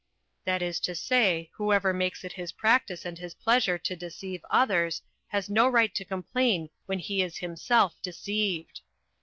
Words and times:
That 0.45 0.63
is 0.63 0.79
to 0.79 0.95
say, 0.95 1.51
whoever 1.57 1.93
makes 1.93 2.23
it 2.23 2.33
his 2.33 2.51
practice 2.53 3.05
and 3.05 3.19
his 3.19 3.35
pleasure 3.35 3.77
to 3.77 3.95
deceive 3.95 4.41
others, 4.49 5.03
has 5.27 5.47
no 5.47 5.67
right 5.69 5.93
to 5.93 6.03
complain 6.03 6.71
when 6.87 6.97
he 6.97 7.21
is 7.21 7.37
himself 7.37 8.01
deceived." 8.01 8.81